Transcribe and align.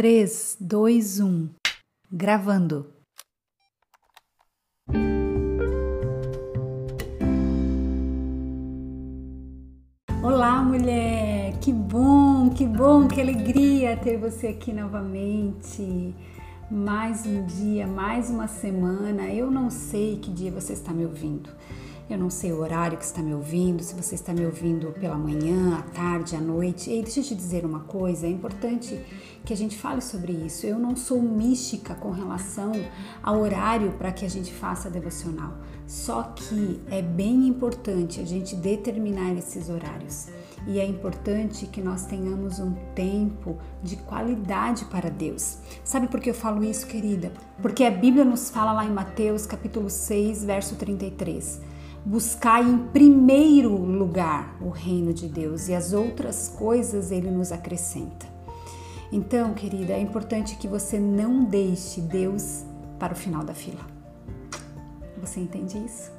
3, 0.00 0.56
2, 0.58 1.20
1. 1.20 1.50
Gravando. 2.10 2.86
Olá, 10.22 10.62
mulher! 10.62 11.52
Que 11.60 11.70
bom, 11.70 12.48
que 12.48 12.66
bom, 12.66 13.08
que 13.08 13.20
alegria 13.20 13.94
ter 13.94 14.16
você 14.16 14.46
aqui 14.46 14.72
novamente. 14.72 16.14
Mais 16.70 17.26
um 17.26 17.44
dia, 17.44 17.86
mais 17.86 18.30
uma 18.30 18.48
semana. 18.48 19.30
Eu 19.30 19.50
não 19.50 19.68
sei 19.68 20.16
que 20.16 20.30
dia 20.30 20.50
você 20.50 20.72
está 20.72 20.94
me 20.94 21.04
ouvindo. 21.04 21.50
Eu 22.10 22.18
não 22.18 22.28
sei 22.28 22.52
o 22.52 22.58
horário 22.58 22.98
que 22.98 23.04
está 23.04 23.22
me 23.22 23.32
ouvindo, 23.32 23.84
se 23.84 23.94
você 23.94 24.16
está 24.16 24.32
me 24.32 24.44
ouvindo 24.44 24.90
pela 24.98 25.14
manhã, 25.14 25.78
à 25.78 25.82
tarde, 25.82 26.34
à 26.34 26.40
noite. 26.40 26.90
E 26.90 27.00
deixa 27.02 27.20
eu 27.20 27.24
te 27.24 27.36
dizer 27.36 27.64
uma 27.64 27.84
coisa, 27.84 28.26
é 28.26 28.28
importante 28.28 29.00
que 29.44 29.52
a 29.52 29.56
gente 29.56 29.78
fale 29.78 30.00
sobre 30.00 30.32
isso. 30.32 30.66
Eu 30.66 30.76
não 30.76 30.96
sou 30.96 31.22
mística 31.22 31.94
com 31.94 32.10
relação 32.10 32.72
ao 33.22 33.40
horário 33.40 33.92
para 33.92 34.10
que 34.10 34.24
a 34.24 34.28
gente 34.28 34.52
faça 34.52 34.90
devocional. 34.90 35.54
Só 35.86 36.24
que 36.24 36.80
é 36.90 37.00
bem 37.00 37.46
importante 37.46 38.20
a 38.20 38.24
gente 38.24 38.56
determinar 38.56 39.32
esses 39.34 39.70
horários. 39.70 40.26
E 40.66 40.80
é 40.80 40.84
importante 40.84 41.64
que 41.66 41.80
nós 41.80 42.06
tenhamos 42.06 42.58
um 42.58 42.72
tempo 42.92 43.56
de 43.84 43.94
qualidade 43.94 44.84
para 44.86 45.08
Deus. 45.08 45.58
Sabe 45.84 46.08
por 46.08 46.18
que 46.18 46.30
eu 46.30 46.34
falo 46.34 46.64
isso, 46.64 46.88
querida? 46.88 47.32
Porque 47.62 47.84
a 47.84 47.90
Bíblia 47.90 48.24
nos 48.24 48.50
fala 48.50 48.72
lá 48.72 48.84
em 48.84 48.92
Mateus 48.92 49.46
capítulo 49.46 49.88
6, 49.88 50.44
verso 50.44 50.74
33 50.74 51.69
buscai 52.04 52.62
em 52.62 52.78
primeiro 52.78 53.76
lugar 53.76 54.56
o 54.60 54.70
reino 54.70 55.12
de 55.12 55.28
Deus 55.28 55.68
e 55.68 55.74
as 55.74 55.92
outras 55.92 56.48
coisas 56.48 57.10
ele 57.10 57.30
nos 57.30 57.52
acrescenta. 57.52 58.26
Então, 59.12 59.54
querida, 59.54 59.92
é 59.92 60.00
importante 60.00 60.56
que 60.56 60.68
você 60.68 60.98
não 60.98 61.44
deixe 61.44 62.00
Deus 62.00 62.64
para 62.98 63.12
o 63.12 63.16
final 63.16 63.42
da 63.42 63.54
fila. 63.54 63.84
Você 65.20 65.40
entende 65.40 65.78
isso? 65.78 66.10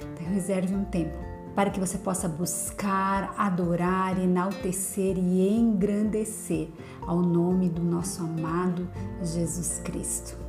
Então, 0.00 0.26
reserve 0.32 0.74
um 0.74 0.84
tempo 0.84 1.16
para 1.54 1.70
que 1.70 1.80
você 1.80 1.96
possa 1.96 2.28
buscar, 2.28 3.34
adorar, 3.38 4.18
enaltecer 4.18 5.16
e 5.16 5.48
engrandecer 5.48 6.68
ao 7.00 7.20
nome 7.20 7.68
do 7.68 7.82
nosso 7.82 8.22
amado 8.22 8.86
Jesus 9.22 9.80
Cristo. 9.82 10.45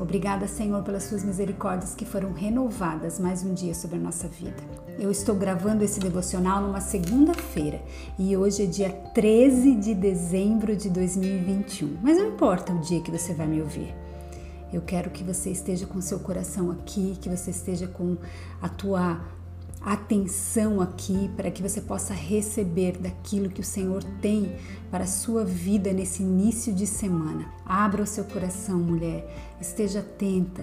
Obrigada, 0.00 0.48
Senhor, 0.48 0.82
pelas 0.82 1.04
suas 1.04 1.22
misericórdias 1.22 1.94
que 1.94 2.04
foram 2.04 2.32
renovadas 2.32 3.18
mais 3.18 3.44
um 3.44 3.54
dia 3.54 3.74
sobre 3.74 3.96
a 3.96 4.00
nossa 4.00 4.26
vida. 4.26 4.56
Eu 4.98 5.10
estou 5.10 5.34
gravando 5.34 5.84
esse 5.84 6.00
devocional 6.00 6.60
numa 6.60 6.80
segunda-feira 6.80 7.80
e 8.18 8.36
hoje 8.36 8.64
é 8.64 8.66
dia 8.66 8.90
13 8.90 9.76
de 9.76 9.94
dezembro 9.94 10.74
de 10.74 10.90
2021. 10.90 11.98
Mas 12.02 12.18
não 12.18 12.28
importa 12.28 12.72
o 12.72 12.80
dia 12.80 13.00
que 13.00 13.10
você 13.10 13.32
vai 13.32 13.46
me 13.46 13.60
ouvir. 13.60 13.94
Eu 14.72 14.80
quero 14.80 15.10
que 15.10 15.22
você 15.22 15.50
esteja 15.50 15.86
com 15.86 16.00
seu 16.00 16.18
coração 16.18 16.70
aqui, 16.70 17.16
que 17.20 17.28
você 17.28 17.50
esteja 17.50 17.86
com 17.86 18.16
a 18.60 18.68
tua 18.68 19.20
atenção 19.84 20.80
aqui 20.80 21.28
para 21.36 21.50
que 21.50 21.62
você 21.62 21.80
possa 21.80 22.14
receber 22.14 22.98
daquilo 22.98 23.50
que 23.50 23.60
o 23.60 23.64
Senhor 23.64 24.02
tem 24.20 24.56
para 24.90 25.04
a 25.04 25.08
sua 25.08 25.44
vida 25.44 25.92
nesse 25.92 26.22
início 26.22 26.72
de 26.72 26.86
semana. 26.86 27.52
Abra 27.66 28.02
o 28.02 28.06
seu 28.06 28.24
coração, 28.24 28.78
mulher, 28.78 29.51
esteja 29.62 30.00
atenta, 30.00 30.62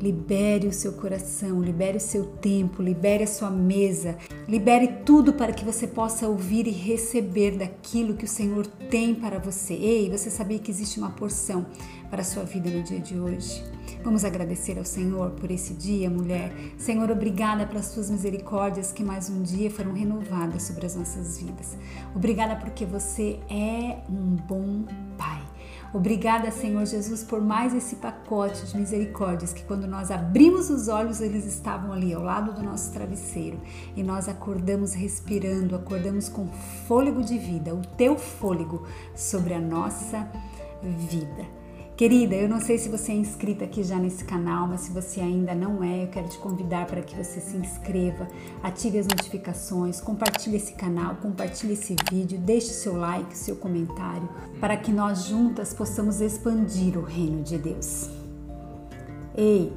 libere 0.00 0.66
o 0.66 0.72
seu 0.72 0.92
coração, 0.92 1.60
libere 1.60 1.98
o 1.98 2.00
seu 2.00 2.24
tempo, 2.24 2.82
libere 2.82 3.24
a 3.24 3.26
sua 3.26 3.50
mesa, 3.50 4.16
libere 4.48 4.88
tudo 5.04 5.32
para 5.32 5.52
que 5.52 5.64
você 5.64 5.86
possa 5.86 6.28
ouvir 6.28 6.66
e 6.66 6.70
receber 6.70 7.56
daquilo 7.56 8.14
que 8.14 8.24
o 8.24 8.28
Senhor 8.28 8.66
tem 8.66 9.14
para 9.14 9.38
você. 9.38 9.74
Ei, 9.74 10.10
você 10.10 10.30
sabia 10.30 10.58
que 10.58 10.70
existe 10.70 10.98
uma 10.98 11.10
porção 11.10 11.66
para 12.10 12.22
a 12.22 12.24
sua 12.24 12.44
vida 12.44 12.70
no 12.70 12.82
dia 12.82 13.00
de 13.00 13.18
hoje? 13.18 13.62
Vamos 14.02 14.24
agradecer 14.24 14.78
ao 14.78 14.84
Senhor 14.84 15.32
por 15.32 15.50
esse 15.50 15.74
dia, 15.74 16.08
mulher. 16.08 16.50
Senhor, 16.78 17.10
obrigada 17.10 17.66
pelas 17.66 17.86
suas 17.86 18.10
misericórdias 18.10 18.92
que 18.92 19.04
mais 19.04 19.28
um 19.28 19.42
dia 19.42 19.70
foram 19.70 19.92
renovadas 19.92 20.62
sobre 20.62 20.86
as 20.86 20.96
nossas 20.96 21.38
vidas. 21.38 21.76
Obrigada 22.14 22.56
porque 22.56 22.86
você 22.86 23.38
é 23.50 23.98
um 24.08 24.36
bom 24.48 24.86
Pai. 25.18 25.39
Obrigada, 25.92 26.52
Senhor 26.52 26.86
Jesus, 26.86 27.24
por 27.24 27.40
mais 27.40 27.74
esse 27.74 27.96
pacote 27.96 28.64
de 28.64 28.78
misericórdias 28.78 29.52
que 29.52 29.64
quando 29.64 29.88
nós 29.88 30.12
abrimos 30.12 30.70
os 30.70 30.86
olhos, 30.86 31.20
eles 31.20 31.44
estavam 31.44 31.92
ali 31.92 32.14
ao 32.14 32.22
lado 32.22 32.52
do 32.52 32.62
nosso 32.62 32.92
travesseiro 32.92 33.60
e 33.96 34.02
nós 34.02 34.28
acordamos 34.28 34.94
respirando, 34.94 35.74
acordamos 35.74 36.28
com 36.28 36.46
fôlego 36.86 37.24
de 37.24 37.36
vida, 37.36 37.74
o 37.74 37.82
teu 37.96 38.16
fôlego 38.16 38.86
sobre 39.16 39.52
a 39.52 39.60
nossa 39.60 40.28
vida. 40.82 41.59
Querida, 42.00 42.34
eu 42.34 42.48
não 42.48 42.62
sei 42.62 42.78
se 42.78 42.88
você 42.88 43.12
é 43.12 43.14
inscrita 43.14 43.66
aqui 43.66 43.84
já 43.84 43.98
nesse 43.98 44.24
canal, 44.24 44.66
mas 44.66 44.80
se 44.80 44.90
você 44.90 45.20
ainda 45.20 45.54
não 45.54 45.84
é, 45.84 46.04
eu 46.04 46.08
quero 46.08 46.30
te 46.30 46.38
convidar 46.38 46.86
para 46.86 47.02
que 47.02 47.14
você 47.14 47.42
se 47.42 47.54
inscreva, 47.58 48.26
ative 48.62 48.98
as 48.98 49.06
notificações, 49.06 50.00
compartilhe 50.00 50.56
esse 50.56 50.72
canal, 50.72 51.16
compartilhe 51.16 51.74
esse 51.74 51.94
vídeo, 52.10 52.38
deixe 52.38 52.68
seu 52.68 52.96
like, 52.96 53.36
seu 53.36 53.54
comentário, 53.54 54.26
para 54.58 54.78
que 54.78 54.90
nós 54.90 55.24
juntas 55.26 55.74
possamos 55.74 56.22
expandir 56.22 56.96
o 56.96 57.02
reino 57.02 57.42
de 57.42 57.58
Deus. 57.58 58.08
Ei, 59.36 59.70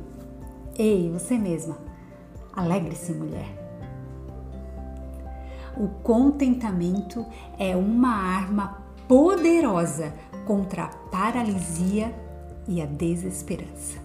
ei, 0.80 1.12
você 1.12 1.38
mesma, 1.38 1.78
alegre-se, 2.56 3.12
mulher. 3.12 3.50
O 5.76 5.90
contentamento 5.90 7.26
é 7.60 7.76
uma 7.76 8.16
arma 8.16 8.83
poderosa 9.08 10.14
contra 10.46 10.86
a 10.86 10.88
paralisia 10.88 12.14
e 12.68 12.82
a 12.82 12.86
desesperança. 12.86 14.02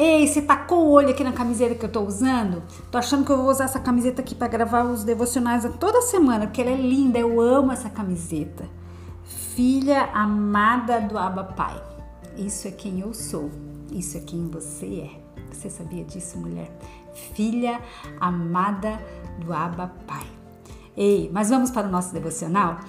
Ei, 0.00 0.28
você 0.28 0.40
tacou 0.40 0.86
o 0.86 0.90
olho 0.92 1.08
aqui 1.08 1.24
na 1.24 1.32
camiseta 1.32 1.74
que 1.74 1.84
eu 1.84 1.90
tô 1.90 2.02
usando? 2.02 2.62
Tô 2.88 2.98
achando 2.98 3.24
que 3.24 3.32
eu 3.32 3.36
vou 3.36 3.50
usar 3.50 3.64
essa 3.64 3.80
camiseta 3.80 4.22
aqui 4.22 4.32
para 4.32 4.46
gravar 4.46 4.84
os 4.84 5.02
devocionais 5.02 5.68
toda 5.80 6.00
semana, 6.02 6.46
porque 6.46 6.60
ela 6.60 6.70
é 6.70 6.76
linda, 6.76 7.18
eu 7.18 7.40
amo 7.40 7.72
essa 7.72 7.90
camiseta. 7.90 8.64
Filha 9.24 10.04
amada 10.14 11.00
do 11.00 11.18
Abba 11.18 11.42
Pai. 11.42 11.82
Isso 12.36 12.68
é 12.68 12.70
quem 12.70 13.00
eu 13.00 13.12
sou. 13.12 13.50
Isso 13.90 14.16
é 14.16 14.20
quem 14.20 14.46
você 14.48 15.10
é. 15.10 15.28
Você 15.52 15.68
sabia 15.68 16.04
disso, 16.04 16.38
mulher? 16.38 16.70
Filha 17.34 17.80
amada 18.20 19.00
do 19.38 19.52
Abba 19.52 19.92
Pai. 20.06 20.26
Ei, 20.96 21.30
mas 21.32 21.50
vamos 21.50 21.70
para 21.70 21.86
o 21.86 21.90
nosso 21.90 22.12
devocional? 22.12 22.80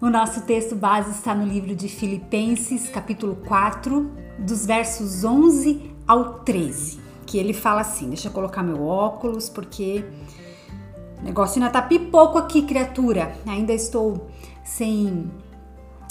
O 0.00 0.10
nosso 0.10 0.42
texto 0.42 0.74
base 0.74 1.10
está 1.10 1.34
no 1.34 1.46
livro 1.46 1.74
de 1.76 1.88
Filipenses, 1.88 2.88
capítulo 2.88 3.36
4, 3.46 4.10
dos 4.38 4.66
versos 4.66 5.24
11 5.24 5.92
ao 6.06 6.40
13, 6.40 7.00
que 7.24 7.38
ele 7.38 7.52
fala 7.52 7.82
assim: 7.82 8.08
deixa 8.08 8.28
eu 8.28 8.32
colocar 8.32 8.62
meu 8.62 8.84
óculos, 8.84 9.48
porque 9.48 10.04
o 11.20 11.24
negócio 11.24 11.62
ainda 11.62 11.72
tá 11.72 11.80
pipoco 11.80 12.36
aqui, 12.36 12.62
criatura. 12.62 13.36
Ainda 13.46 13.72
estou 13.72 14.28
sem 14.64 15.30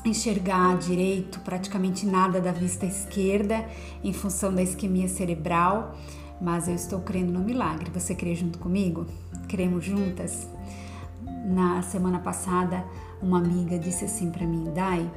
enxergar 0.06 0.78
direito 0.78 1.40
praticamente 1.42 2.06
nada 2.06 2.40
da 2.40 2.52
vista 2.52 2.86
esquerda 2.86 3.66
em 4.04 4.14
função 4.14 4.54
da 4.54 4.64
isquemia 4.64 5.08
cerebral, 5.08 5.96
mas 6.42 6.68
eu 6.68 6.76
estou 6.76 7.00
crendo 7.00 7.32
no 7.32 7.40
milagre. 7.40 7.92
Você 7.92 8.16
crê 8.16 8.36
junto 8.36 8.58
comigo? 8.60 9.06
cremos 9.52 9.84
juntas. 9.84 10.48
Na 11.46 11.82
semana 11.82 12.20
passada, 12.20 12.86
uma 13.22 13.38
amiga 13.38 13.78
disse 13.78 14.06
assim 14.06 14.32
para 14.32 14.48
mim, 14.48 14.72
Dai, 14.74 15.12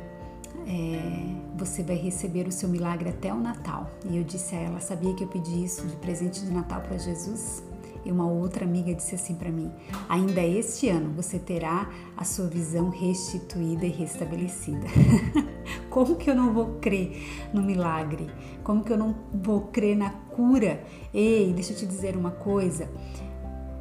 é, 0.66 1.56
você 1.56 1.82
vai 1.82 1.96
receber 1.96 2.48
o 2.48 2.52
seu 2.52 2.68
milagre 2.68 3.10
até 3.10 3.32
o 3.32 3.38
Natal. 3.38 3.88
E 4.04 4.16
eu 4.16 4.24
disse 4.24 4.56
a 4.56 4.58
ela, 4.58 4.80
sabia 4.80 5.14
que 5.14 5.22
eu 5.22 5.28
pedi 5.28 5.64
isso 5.64 5.86
de 5.86 5.94
presente 5.96 6.44
de 6.44 6.50
Natal 6.50 6.80
para 6.80 6.98
Jesus? 6.98 7.62
E 8.04 8.12
uma 8.12 8.26
outra 8.26 8.64
amiga 8.64 8.92
disse 8.94 9.14
assim 9.14 9.34
para 9.34 9.50
mim: 9.50 9.70
ainda 10.08 10.42
este 10.42 10.90
ano 10.90 11.10
você 11.14 11.38
terá 11.38 11.88
a 12.16 12.24
sua 12.24 12.46
visão 12.46 12.90
restituída 12.90 13.86
e 13.86 13.90
restabelecida. 13.90 14.86
Como 15.94 16.16
que 16.16 16.28
eu 16.28 16.34
não 16.34 16.52
vou 16.52 16.80
crer 16.80 17.48
no 17.52 17.62
milagre? 17.62 18.26
Como 18.64 18.82
que 18.82 18.92
eu 18.92 18.98
não 18.98 19.14
vou 19.32 19.60
crer 19.68 19.96
na 19.96 20.10
cura? 20.10 20.82
Ei, 21.14 21.52
deixa 21.52 21.72
eu 21.72 21.76
te 21.76 21.86
dizer 21.86 22.16
uma 22.16 22.32
coisa. 22.32 22.90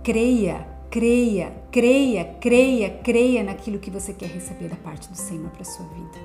Creia, 0.04 0.64
creia, 0.92 1.52
creia, 1.72 2.24
creia, 2.40 3.00
creia 3.00 3.44
naquilo 3.44 3.80
que 3.80 3.90
você 3.90 4.14
quer 4.14 4.28
receber 4.28 4.68
da 4.68 4.76
parte 4.76 5.10
do 5.10 5.18
Senhor 5.18 5.50
para 5.50 5.64
sua 5.64 5.88
vida. 5.88 6.20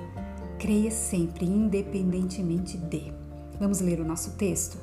Creia 0.59 0.91
sempre, 0.91 1.47
independentemente 1.47 2.77
de. 2.77 3.11
Vamos 3.59 3.81
ler 3.81 3.99
o 3.99 4.05
nosso 4.05 4.37
texto? 4.37 4.77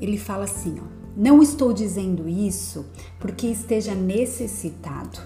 Ele 0.00 0.16
fala 0.16 0.44
assim, 0.44 0.76
ó: 0.78 0.86
Não 1.16 1.42
estou 1.42 1.72
dizendo 1.72 2.28
isso 2.28 2.86
porque 3.18 3.48
esteja 3.48 3.96
necessitado, 3.96 5.18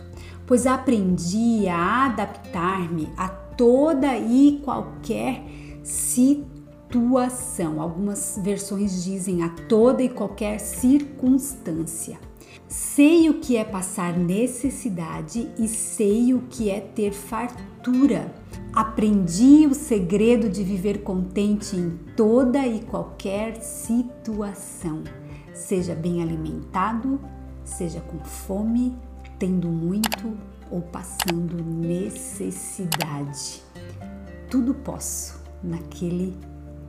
pois 0.48 0.66
aprendi 0.66 1.68
a 1.68 2.06
adaptar-me 2.06 3.08
a 3.18 3.28
toda 3.28 4.16
e 4.16 4.60
qualquer 4.64 5.44
situação. 5.84 7.82
Algumas 7.82 8.40
versões 8.42 9.04
dizem 9.04 9.42
a 9.42 9.50
toda 9.50 10.02
e 10.02 10.08
qualquer 10.08 10.58
circunstância. 10.58 12.18
Sei 12.66 13.28
o 13.28 13.40
que 13.40 13.58
é 13.58 13.64
passar 13.64 14.16
necessidade 14.16 15.50
e 15.58 15.68
sei 15.68 16.32
o 16.32 16.40
que 16.48 16.70
é 16.70 16.80
ter 16.80 17.12
fartura. 17.12 18.34
Aprendi 18.72 19.66
o 19.66 19.74
segredo 19.74 20.48
de 20.48 20.64
viver 20.64 21.02
contente 21.02 21.76
em 21.76 21.90
toda 22.16 22.66
e 22.66 22.80
qualquer 22.80 23.60
situação, 23.62 25.02
seja 25.52 25.94
bem 25.94 26.22
alimentado, 26.22 27.18
seja 27.64 28.00
com 28.00 28.18
fome, 28.18 28.94
tendo 29.38 29.68
muito 29.68 30.36
ou 30.70 30.82
passando 30.82 31.62
necessidade. 31.62 33.62
Tudo 34.50 34.74
posso 34.74 35.40
naquele 35.62 36.36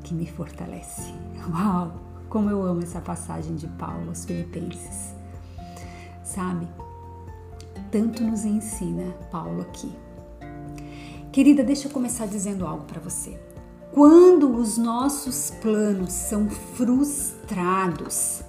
que 0.04 0.14
me 0.14 0.26
fortalece. 0.26 1.14
Uau! 1.50 1.94
Como 2.30 2.50
eu 2.50 2.62
amo 2.62 2.84
essa 2.84 3.00
passagem 3.02 3.56
de 3.56 3.68
Paulo 3.68 4.10
aos 4.10 4.26
Filipenses. 4.26 5.16
Sabe? 6.24 6.68
Tanto 7.92 8.24
nos 8.24 8.46
ensina 8.46 9.12
Paulo 9.32 9.62
aqui. 9.62 9.92
Querida, 11.32 11.64
deixa 11.64 11.88
eu 11.88 11.92
começar 11.92 12.28
dizendo 12.28 12.68
algo 12.68 12.86
para 12.86 13.00
você. 13.00 13.40
Quando 13.92 14.56
os 14.56 14.78
nossos 14.78 15.50
planos 15.62 16.14
são 16.14 16.48
frustrados, 16.50 18.44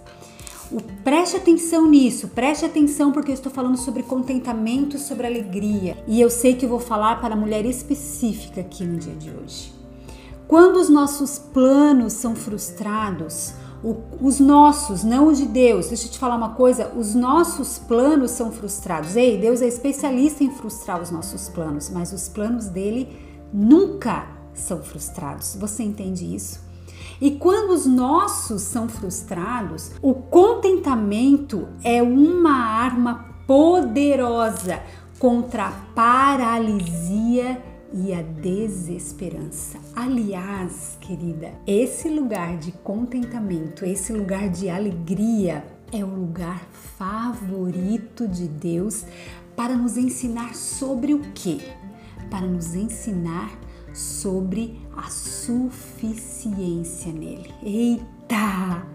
preste 1.03 1.37
atenção 1.37 1.89
nisso, 1.89 2.29
preste 2.29 2.65
atenção 2.65 3.13
porque 3.13 3.31
eu 3.31 3.35
estou 3.35 3.51
falando 3.51 3.77
sobre 3.77 4.03
contentamento, 4.03 4.99
sobre 4.99 5.27
alegria. 5.27 5.97
E 6.07 6.21
eu 6.21 6.31
sei 6.31 6.55
que 6.55 6.65
eu 6.65 6.69
vou 6.69 6.81
falar 6.81 7.21
para 7.21 7.35
a 7.35 7.37
mulher 7.37 7.65
específica 7.67 8.61
aqui 8.61 8.85
no 8.85 8.99
dia 8.99 9.15
de 9.15 9.31
hoje. 9.31 9.73
Quando 10.47 10.77
os 10.77 10.89
nossos 10.89 11.39
planos 11.39 12.13
são 12.13 12.35
frustrados, 12.35 13.55
o, 13.83 13.97
os 14.21 14.39
nossos, 14.39 15.03
não 15.03 15.29
os 15.29 15.39
de 15.39 15.47
Deus, 15.47 15.89
deixa 15.89 16.07
eu 16.07 16.11
te 16.11 16.19
falar 16.19 16.37
uma 16.37 16.55
coisa: 16.55 16.93
os 16.97 17.15
nossos 17.15 17.79
planos 17.79 18.31
são 18.33 18.53
frustrados. 18.53 19.17
Ei, 19.17 19.39
Deus 19.39 19.63
é 19.63 19.69
especialista 19.69 20.45
em 20.45 20.51
frustrar 20.51 21.01
os 21.01 21.11
nossos 21.11 21.49
planos, 21.49 21.89
mas 21.89 22.13
os 22.13 22.29
planos 22.29 22.67
dele 22.67 23.09
nunca 23.53 24.27
são 24.53 24.83
frustrados. 24.83 25.57
Você 25.57 25.83
entende 25.83 26.35
isso? 26.35 26.70
E 27.21 27.33
quando 27.33 27.71
os 27.71 27.87
nossos 27.87 28.63
são 28.63 28.89
frustrados, 28.89 29.93
o 30.03 30.15
contentamento 30.15 31.69
é 31.83 32.03
uma 32.03 32.53
arma 32.53 33.27
poderosa 33.47 34.83
contra 35.19 35.69
a 35.69 35.73
paralisia 35.95 37.63
e 37.93 38.15
a 38.15 38.23
desesperança. 38.23 39.79
Aliás, 39.95 40.97
querida, 41.01 41.53
esse 41.67 42.09
lugar 42.09 42.57
de 42.57 42.73
contentamento, 42.73 43.85
esse 43.85 44.13
lugar 44.13 44.49
de 44.49 44.71
alegria 44.71 45.65
é 45.93 46.05
o 46.05 46.09
lugar 46.09 46.61
favorito 46.97 48.29
de 48.29 48.47
Deus 48.47 49.05
para 49.57 49.75
nos 49.75 49.97
ensinar 49.97 50.55
sobre 50.55 51.13
o 51.13 51.21
quê? 51.35 51.59
Para 52.31 52.47
nos 52.47 52.75
ensinar 52.75 53.51
sobre 53.93 54.81
a 54.97 55.11
suficiência 55.11 57.13
nele. 57.13 57.53
Eita! 57.63 58.87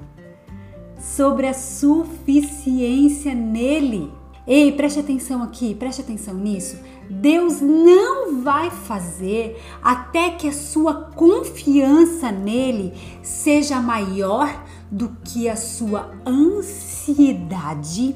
Sobre 1.00 1.47
a 1.47 1.53
suficiência 1.53 3.33
nele. 3.33 4.12
Ei, 4.47 4.71
preste 4.71 5.00
atenção 5.00 5.42
aqui, 5.42 5.74
preste 5.74 6.01
atenção 6.01 6.36
nisso. 6.36 6.77
Deus 7.09 7.62
não 7.62 8.44
vai 8.44 8.69
fazer 8.69 9.59
até 9.81 10.30
que 10.31 10.47
a 10.47 10.53
sua 10.53 10.94
confiança 11.15 12.31
nele 12.31 12.94
seja 13.24 13.80
maior 13.80 14.63
do 14.91 15.09
que 15.24 15.50
a 15.50 15.56
sua 15.56 16.12
ansiedade, 16.25 18.15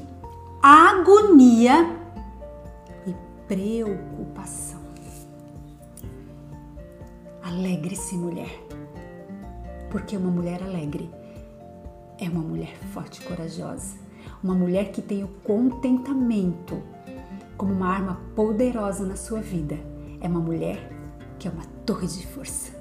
agonia 0.62 1.96
e 3.06 3.14
preocupação. 3.48 4.89
Alegre-se, 7.50 8.14
mulher, 8.14 8.64
porque 9.90 10.16
uma 10.16 10.30
mulher 10.30 10.62
alegre 10.62 11.10
é 12.16 12.28
uma 12.28 12.42
mulher 12.42 12.76
forte 12.94 13.20
e 13.20 13.24
corajosa, 13.24 13.96
uma 14.40 14.54
mulher 14.54 14.92
que 14.92 15.02
tem 15.02 15.24
o 15.24 15.28
contentamento 15.42 16.80
como 17.56 17.72
uma 17.72 17.88
arma 17.88 18.20
poderosa 18.36 19.04
na 19.04 19.16
sua 19.16 19.40
vida. 19.40 19.76
É 20.20 20.28
uma 20.28 20.38
mulher 20.38 20.92
que 21.40 21.48
é 21.48 21.50
uma 21.50 21.64
torre 21.84 22.06
de 22.06 22.24
força. 22.24 22.79